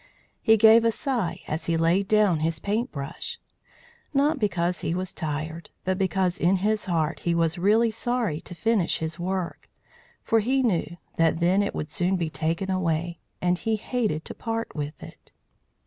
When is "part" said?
14.33-14.73